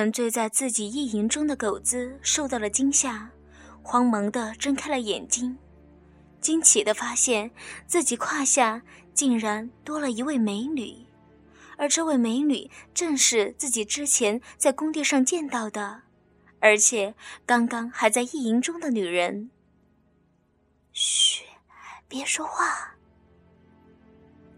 [0.00, 3.30] 沉醉在自己意淫中的狗子受到了惊吓，
[3.82, 5.58] 慌忙地睁开了眼睛，
[6.40, 7.50] 惊奇地发现
[7.86, 8.80] 自己胯下
[9.12, 11.04] 竟然多了一位美女，
[11.76, 16.00] 而这位美女正是自己之前在工地上见到的，
[16.60, 17.14] 而且
[17.44, 19.50] 刚刚还在意淫中的女人。
[20.94, 21.44] 嘘，
[22.08, 22.94] 别说话。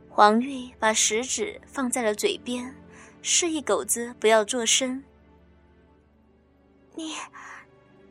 [0.08, 2.72] 黄玉把食指放在了嘴边，
[3.22, 5.02] 示意狗子不要作声。
[6.94, 7.16] 你，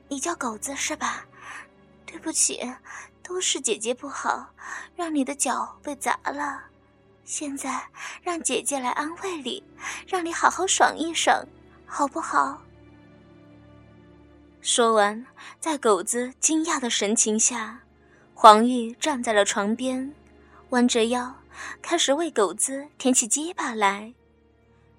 [0.07, 1.25] 你叫狗子是吧？
[2.05, 2.59] 对不起，
[3.23, 4.47] 都是姐姐不好，
[4.95, 6.63] 让你的脚被砸了。
[7.23, 7.81] 现在
[8.21, 9.63] 让姐姐来安慰你，
[10.07, 11.45] 让你好好爽一爽，
[11.85, 12.61] 好不好？
[14.61, 15.25] 说完，
[15.59, 17.79] 在狗子惊讶的神情下，
[18.33, 20.13] 黄玉站在了床边，
[20.69, 21.33] 弯着腰，
[21.81, 24.13] 开始为狗子舔起鸡巴来。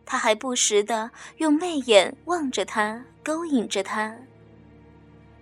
[0.04, 3.04] 他还不时的用媚眼望着他。
[3.24, 4.16] 勾引着他，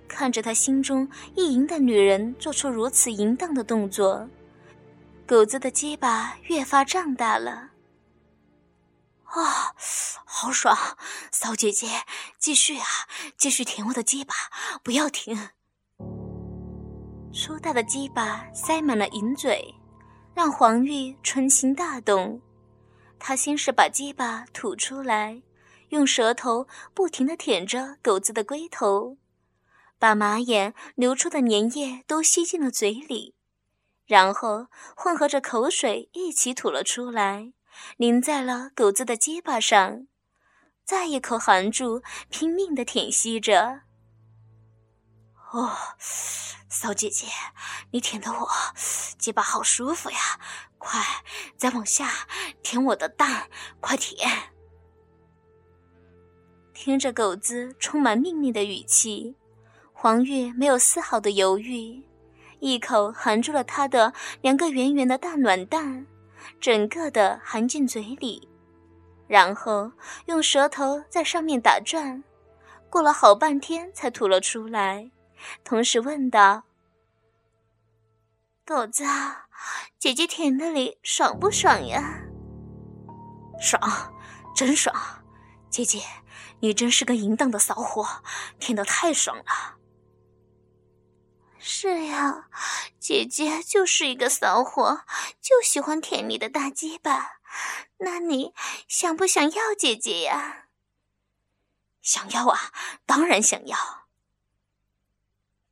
[0.06, 4.28] 看着他心中意淫的女人做出如此淫荡的动作，
[5.26, 7.70] 狗子的鸡巴越发胀大了。
[9.24, 9.74] 啊，
[10.26, 10.76] 好爽！
[11.32, 11.88] 骚姐姐，
[12.38, 12.84] 继续啊，
[13.38, 14.34] 继续舔我的鸡巴，
[14.82, 15.48] 不要停。
[17.32, 19.74] 粗大的鸡巴塞满了银嘴，
[20.34, 22.38] 让黄玉春心大动。
[23.20, 25.42] 他先是把鸡巴吐出来。
[25.90, 29.18] 用舌头不停地舔着狗子的龟头，
[29.98, 33.34] 把马眼流出的粘液都吸进了嘴里，
[34.06, 37.52] 然后混合着口水一起吐了出来，
[37.96, 40.06] 淋在了狗子的鸡巴上，
[40.84, 43.80] 再一口含住，拼命地舔吸着。
[45.52, 45.76] 哦，
[46.68, 47.26] 骚姐姐，
[47.90, 48.48] 你舔的我
[49.18, 50.18] 鸡巴好舒服呀！
[50.78, 51.02] 快，
[51.56, 52.08] 再往下
[52.62, 53.48] 舔我的蛋，
[53.80, 54.30] 快舔！
[56.72, 59.34] 听着狗子充满命令的语气，
[59.92, 62.00] 黄月没有丝毫的犹豫，
[62.60, 66.06] 一口含住了他的两个圆圆的大卵蛋，
[66.60, 68.48] 整个的含进嘴里，
[69.26, 69.90] 然后
[70.26, 72.22] 用舌头在上面打转，
[72.88, 75.10] 过了好半天才吐了出来，
[75.64, 76.64] 同时问道
[78.66, 79.04] ：“狗子，
[79.98, 82.22] 姐姐舔那里爽不爽呀
[83.60, 83.80] ？”“爽，
[84.54, 84.94] 真爽，
[85.68, 86.02] 姐姐。”
[86.62, 88.22] 你真是个淫荡的骚货，
[88.58, 89.78] 舔得太爽了。
[91.58, 92.50] 是呀，
[92.98, 95.06] 姐姐就是一个骚货，
[95.40, 97.40] 就喜欢舔你的大鸡巴。
[98.00, 98.52] 那你
[98.86, 100.66] 想不想要姐姐呀？
[102.02, 102.72] 想要啊，
[103.06, 103.78] 当然想要。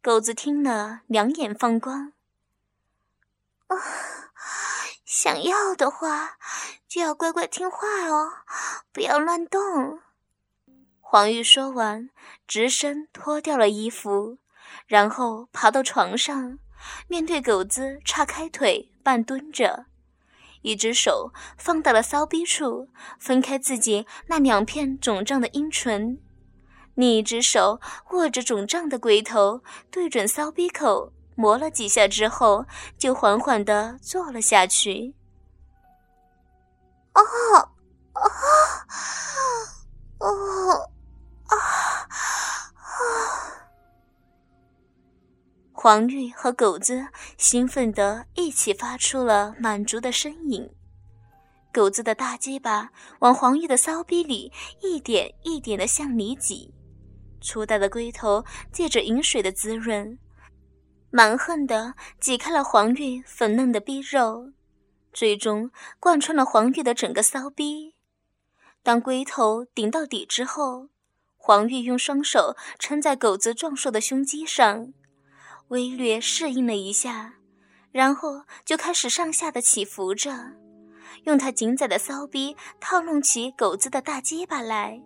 [0.01, 2.13] 狗子听了，两眼放光。
[3.67, 3.77] 啊，
[5.05, 6.39] 想要的话，
[6.87, 8.31] 就要乖乖听话哦，
[8.93, 9.99] 不要乱动。
[11.01, 12.11] 黄玉说完，
[12.47, 14.39] 直身脱掉了衣服，
[14.87, 16.61] 然后爬到床上，
[17.09, 19.87] 面对狗子叉开腿，半蹲着，
[20.63, 22.89] 一只手放到了骚逼处，
[23.19, 26.23] 分开自己那两片肿胀的阴唇，
[26.99, 32.67] 另一只手握着肿胀的龟头，对准骚逼口磨了几下之后，
[32.99, 35.15] 就缓缓地坐了下去。
[37.15, 37.23] 哦，
[38.15, 38.21] 哦，
[40.19, 40.91] 哦。
[41.47, 42.09] 啊啊！
[45.73, 50.69] 黄玉和狗子兴奋地一起发出了满足的呻吟。
[51.73, 56.75] 狗子的大鸡巴往黄玉的骚逼里一点一点地向里挤，
[57.41, 60.19] 粗大的龟头借着饮水的滋润，
[61.11, 64.53] 蛮横的挤开了黄玉粉嫩的逼肉，
[65.13, 67.95] 最终贯穿了黄玉的整个骚逼。
[68.83, 70.89] 当龟头顶到底之后。
[71.41, 74.93] 黄玉用双手撑在狗子壮硕的胸肌上，
[75.69, 77.37] 微略适应了一下，
[77.91, 80.31] 然后就开始上下的起伏着，
[81.25, 85.01] 用他紧窄的骚逼套弄起狗子的大鸡巴来。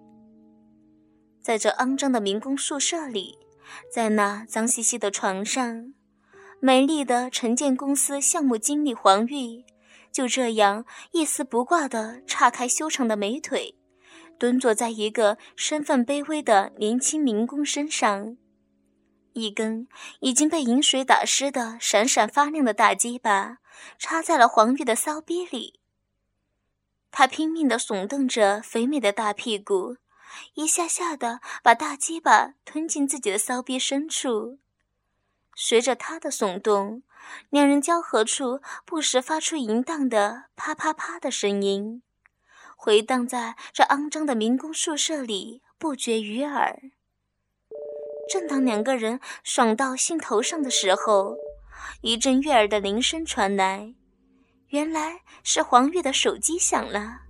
[1.43, 3.39] 在这肮脏的民工宿舍里，
[3.93, 5.93] 在那脏兮兮的床上，
[6.61, 9.65] 美丽的城建公司项目经理黄玉
[10.13, 13.75] 就这样一丝不挂地叉开修长的美腿。
[14.39, 18.37] 蹲坐在一个身份卑微的年轻民工身上，
[19.35, 19.87] 一根
[20.21, 23.59] 已经被饮水打湿的闪闪发亮的大鸡巴
[23.99, 25.81] 插在了黄玉的骚逼里。
[27.13, 29.97] 他拼命地耸动着肥美的大屁股，
[30.55, 34.59] 一下下的把大鸡巴吞进自己的骚逼深处。
[35.55, 37.03] 随着他的耸动，
[37.51, 42.03] 两人交合处不时发出淫荡的啪啪啪的声音。
[42.75, 46.81] 回荡在这肮脏的民工宿舍里，不绝于耳。
[48.29, 51.37] 正当两个人爽到兴头上的时候，
[52.01, 53.95] 一阵悦耳的铃声传来，
[54.69, 57.21] 原来是黄玉的手机响了。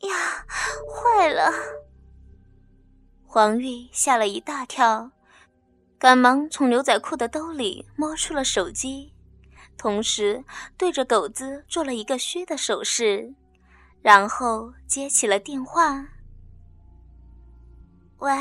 [0.00, 0.46] 呀，
[0.88, 1.52] 坏了！
[3.26, 5.10] 黄玉吓了一大跳，
[5.98, 9.12] 赶忙从牛仔裤的兜里摸出了手机，
[9.76, 10.44] 同时
[10.76, 13.34] 对着狗子做了一个嘘的手势，
[14.00, 16.06] 然后接起了电话。
[18.18, 18.32] 喂，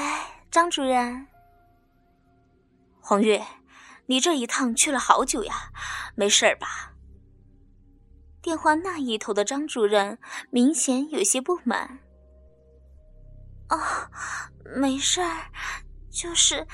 [0.49, 1.27] 张主任。
[2.99, 3.41] 黄玉，
[4.05, 5.71] 你这一趟去了好久呀，
[6.15, 6.93] 没事吧？
[8.47, 10.17] 电话那一头的张主任
[10.51, 11.99] 明显有些不满。
[13.67, 13.77] 哦，
[14.73, 15.51] 没事儿，
[16.09, 16.65] 就是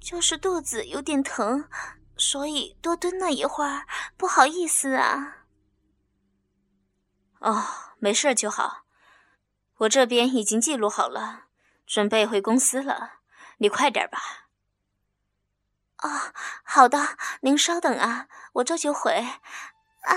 [0.00, 1.68] 就是肚子有点疼，
[2.16, 3.86] 所以多蹲了一会儿，
[4.16, 5.44] 不好意思啊。
[7.38, 7.66] 哦，
[8.00, 8.82] 没事就好，
[9.76, 11.44] 我这边已经记录好了，
[11.86, 13.20] 准备回公司了，
[13.58, 14.48] 你快点吧。
[15.98, 16.32] 哦，
[16.64, 19.12] 好的，您稍等啊，我这就回。
[19.14, 20.16] 啊！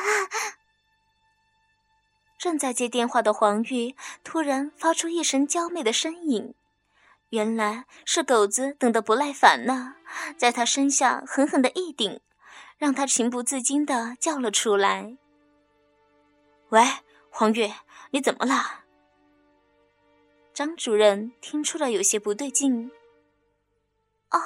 [2.46, 6.54] 正在接电话的黄玉突然发出一声娇媚的呻吟，
[7.30, 9.96] 原来是狗子等得不耐烦了，
[10.38, 12.22] 在他身下狠狠的一顶，
[12.78, 15.18] 让他情不自禁的叫了出来
[16.70, 16.84] ：“喂，
[17.32, 17.74] 黄玉，
[18.12, 18.84] 你怎么了？”
[20.54, 22.92] 张主任听出了有些不对劲。
[24.30, 24.40] 哦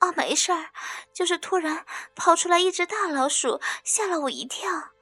[0.00, 0.70] 哦，没事儿，
[1.12, 1.84] 就是突然
[2.14, 4.95] 跑出来一只大老鼠，吓了我一跳。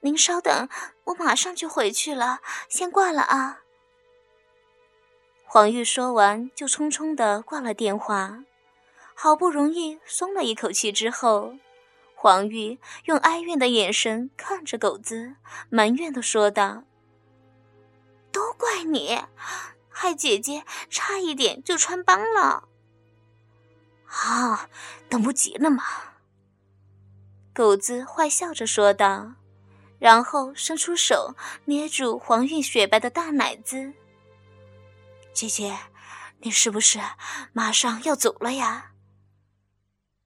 [0.00, 0.68] 您稍等，
[1.04, 3.60] 我马上就回去了，先挂了啊。
[5.44, 8.44] 黄玉说完，就匆匆的挂了电话。
[9.14, 11.54] 好不容易松了一口气之后，
[12.14, 15.34] 黄玉用哀怨的眼神看着狗子，
[15.68, 16.84] 埋怨的说道
[18.32, 19.20] ：“都怪你，
[19.90, 22.68] 害姐姐差一点就穿帮了。”
[24.08, 24.70] 啊，
[25.10, 25.84] 等不及了嘛！
[27.52, 29.34] 狗子坏笑着说道，
[30.00, 31.36] 然后伸出手
[31.66, 33.92] 捏住黄玉雪白的大奶子。
[35.32, 35.78] 姐姐，
[36.40, 36.98] 你是不是
[37.52, 38.90] 马上要走了呀？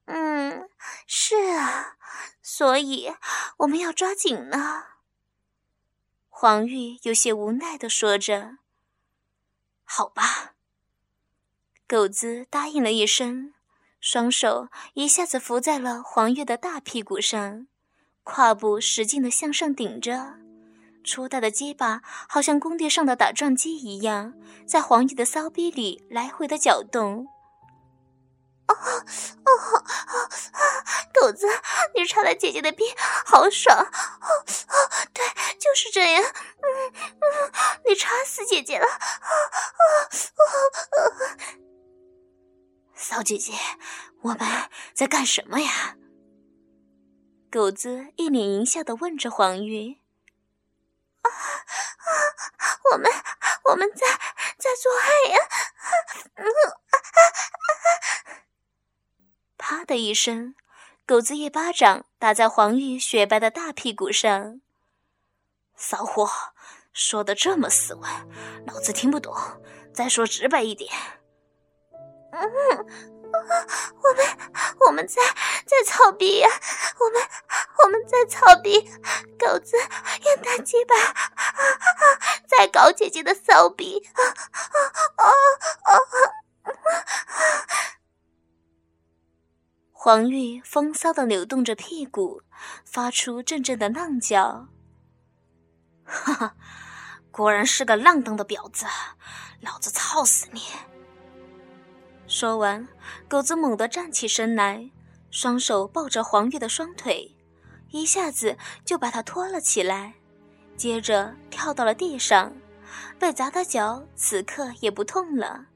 [0.05, 0.69] 嗯，
[1.05, 1.97] 是啊，
[2.41, 3.13] 所以
[3.57, 4.83] 我们要抓紧呢。
[6.29, 8.57] 黄玉有些无奈的说着。
[9.83, 10.55] 好吧，
[11.87, 13.53] 狗子答应了一声。
[13.99, 17.65] 双手一下子扶在了黄玉的大屁股上，
[18.25, 20.33] 胯部使劲的向上顶着，
[21.05, 24.33] 粗大的鸡巴好像工地上的打桩机一样，
[24.67, 27.27] 在黄玉的骚逼里来回的搅动。
[28.67, 29.05] 哦哦
[29.45, 29.83] 哦！
[31.13, 31.47] 狗子，
[31.93, 32.83] 你插了姐姐的逼，
[33.25, 33.77] 好爽！
[33.77, 34.73] 哦哦，
[35.13, 35.23] 对，
[35.59, 36.23] 就是这样。
[36.23, 36.65] 嗯
[36.97, 37.51] 嗯，
[37.85, 38.87] 你插死姐姐了！
[38.87, 38.97] 啊
[40.09, 40.49] 啊
[40.89, 40.99] 啊！
[42.95, 43.53] 骚姐姐，
[44.23, 44.39] 我们
[44.95, 45.95] 在干什么呀？
[47.55, 50.01] 狗子一脸淫笑的问着黄玉
[51.23, 52.03] ：“啊啊，
[52.91, 53.09] 我们
[53.63, 54.05] 我们在
[54.57, 55.39] 在做爱呀！”
[56.35, 56.99] 嗯啊
[57.79, 58.43] 啊！
[59.55, 60.53] 啪的一声，
[61.05, 64.59] 狗子一巴掌打在黄玉雪白的大屁股上。
[65.77, 66.29] 骚货，
[66.91, 68.11] 说的这么斯文，
[68.67, 69.33] 老子听不懂，
[69.93, 70.91] 再说直白一点。
[72.33, 73.14] 嗯，
[74.01, 74.37] 我们
[74.87, 75.21] 我们在
[75.65, 76.49] 在操逼呀，
[76.99, 77.21] 我们
[77.83, 78.81] 我们在操逼，
[79.39, 80.95] 狗子用大鸡巴
[82.47, 85.27] 在搞姐姐的骚逼，啊啊
[85.83, 85.99] 啊啊！
[89.91, 92.43] 黄玉风骚的扭动着屁股，
[92.85, 94.67] 发出阵阵的浪叫。
[96.05, 96.55] 哈哈，
[97.31, 98.85] 果然是个浪荡的婊子，
[99.61, 100.61] 老子操死你！
[102.27, 102.87] 说完，
[103.27, 104.89] 狗子猛地站起身来，
[105.29, 107.35] 双手抱着黄玉的双腿，
[107.91, 110.15] 一下子就把她拖了起来，
[110.75, 112.51] 接着跳到了地上，
[113.19, 115.67] 被砸的脚此刻也不痛了。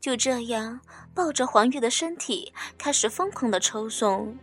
[0.00, 0.80] 就这样，
[1.14, 4.36] 抱着黄玉的身体开始疯狂的抽送，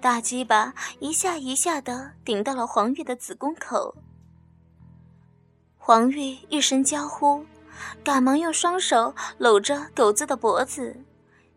[0.00, 3.94] 大鸡巴一下一下的顶到了黄玉的子宫口。
[5.76, 7.44] 黄玉一声娇呼。
[8.04, 10.96] 赶忙用双手搂着狗子的脖子，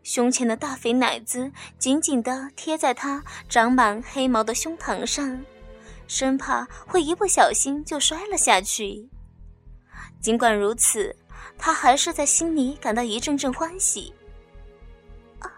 [0.02, 5.44] 胸前的大肥奶子紧紧地贴在他长满黑毛的胸膛上，
[6.06, 9.08] 生怕会一不小心就摔了下去。
[10.20, 11.16] 尽管如此，
[11.58, 14.14] 他还是在心里感到一阵阵欢喜。
[15.40, 15.50] 啊，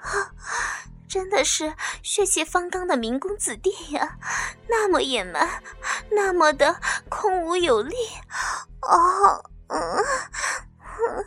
[1.09, 4.19] 真的是血气方刚的民工子弟呀，
[4.69, 5.63] 那么野蛮，
[6.11, 7.95] 那么的空无有力。
[8.83, 9.51] 哦。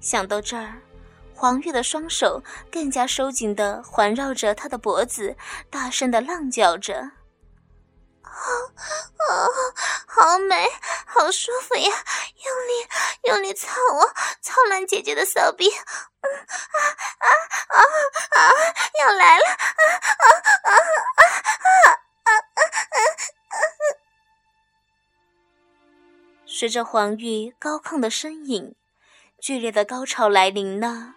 [0.00, 0.80] 想到这儿，
[1.34, 5.36] 黄月的双手更加收紧的环绕着他的脖子，
[5.70, 7.12] 大声的浪叫着
[8.22, 9.46] ：“啊啊，
[10.06, 10.66] 好美，
[11.06, 11.90] 好舒服呀！
[12.44, 12.88] 用力，
[13.24, 14.06] 用力操我，
[14.40, 15.84] 操烂姐姐的骚逼！”啊
[17.18, 17.28] 啊
[17.68, 17.78] 啊
[18.40, 18.52] 啊！
[19.00, 20.32] 要来了啊啊啊
[20.64, 21.90] 啊啊啊啊！
[21.90, 21.92] 啊
[22.24, 23.37] 啊啊啊啊
[26.50, 28.74] 随着黄玉高亢的呻吟，
[29.38, 31.14] 剧烈的高潮来临了，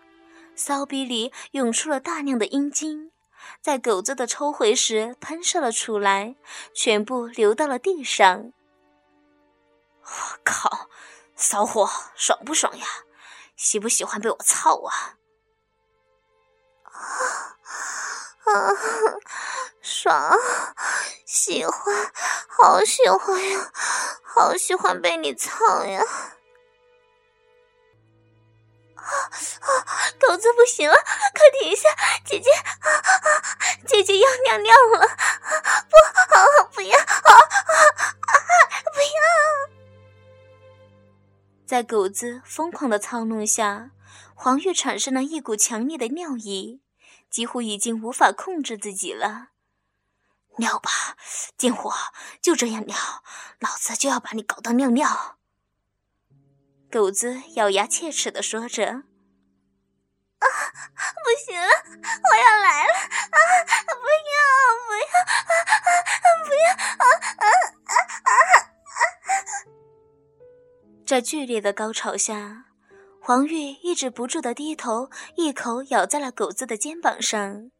[0.55, 3.13] 骚逼里涌出了大量的阴茎。
[3.61, 6.35] 在狗子的抽回时喷射了出来，
[6.75, 8.51] 全部流到了地上。
[10.03, 10.09] 我
[10.43, 10.89] 靠，
[11.37, 12.85] 骚货，爽不爽呀？
[13.55, 15.15] 喜不喜欢被我操啊
[16.83, 16.91] 啊？
[18.43, 18.71] 啊，
[19.81, 20.37] 爽，
[21.25, 22.11] 喜欢，
[22.49, 23.71] 好喜欢呀，
[24.33, 26.01] 好喜欢被你操呀！
[28.95, 29.67] 啊啊！
[30.21, 31.89] 狗子不行了，快停下！
[32.23, 33.27] 姐姐，啊啊！
[33.85, 35.05] 姐姐要尿尿了，
[35.89, 35.97] 不，
[36.75, 38.31] 不要，啊啊！
[38.93, 39.19] 不要！
[41.65, 43.91] 在狗子疯狂的操弄下，
[44.33, 46.81] 黄玉产生了一股强烈的尿意，
[47.29, 49.50] 几乎已经无法控制自己了。
[50.57, 51.17] 尿吧，
[51.57, 51.93] 贱货，
[52.41, 52.95] 就这样尿，
[53.59, 55.37] 老子就要把你搞到尿尿！
[56.91, 60.45] 狗子咬牙切齿的说着：“啊，
[61.23, 61.67] 不行了，
[62.29, 62.93] 我要来了！
[62.93, 63.37] 啊，
[63.87, 64.35] 不要，
[64.85, 65.05] 不要，
[65.47, 65.89] 啊，
[66.45, 66.67] 不要！
[66.97, 67.05] 啊
[67.37, 67.45] 啊
[67.85, 68.51] 啊啊啊！”
[71.07, 72.65] 在剧烈的高潮下，
[73.21, 77.71] 黄玉抑制不住的低头，一口咬在了狗子的肩膀上。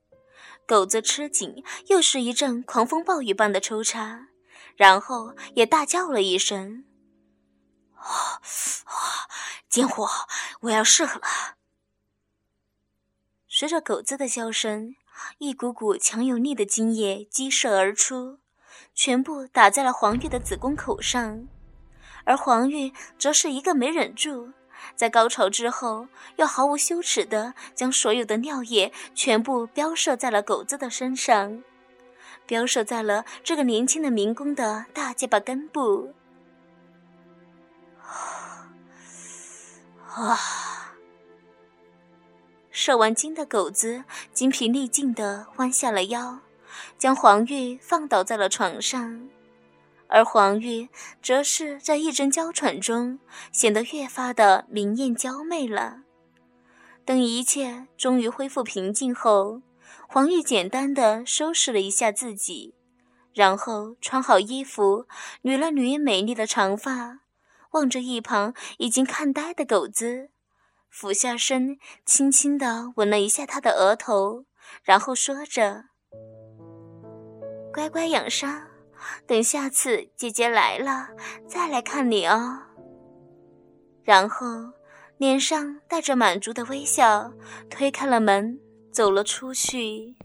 [0.68, 4.28] 狗子吃紧，又是一阵狂风暴雨般的抽插，
[4.76, 6.86] 然后也大叫了一声。
[7.96, 8.42] 啊
[8.86, 9.28] 啊！
[9.70, 10.08] 贱货，
[10.62, 11.22] 我要射了！
[13.48, 14.96] 随着狗子的叫声，
[15.38, 18.40] 一股股强有力的精液激射而出，
[18.96, 21.48] 全部打在了黄玉的子宫口上。
[22.24, 24.54] 而黄玉则是一个没忍住，
[24.96, 26.08] 在高潮之后，
[26.38, 31.64] 又毫无羞耻的将所有的尿液全部飙射在了狗子的身上，
[32.46, 36.14] 飙射在了这个年轻的民工的大鸡巴根部。
[40.14, 40.38] 啊！
[42.70, 46.40] 射完精的狗子精疲力尽地弯下了腰，
[46.98, 49.30] 将黄玉放倒在了床上，
[50.12, 50.90] 而黄玉
[51.24, 53.20] 则是在一阵娇喘中
[53.52, 56.04] 显得越发的明艳娇媚了。
[57.06, 59.62] 等一切终于恢复平静后，
[60.08, 62.76] 黄玉简单的收拾了一下自己，
[63.34, 65.08] 然后穿好衣服，
[65.42, 67.22] 捋了捋美丽的长发。
[67.72, 70.30] 望着一旁已经看呆的狗子，
[70.90, 74.44] 俯下身，轻轻地吻了一下他的额头，
[74.84, 75.86] 然后说着
[77.74, 78.68] ：“乖乖养伤，
[79.26, 81.10] 等下次姐姐来了
[81.48, 82.60] 再来看你哦。”
[84.04, 84.46] 然后
[85.18, 87.32] 脸上带着满足的微笑，
[87.70, 88.60] 推开了门，
[88.92, 90.16] 走了出去。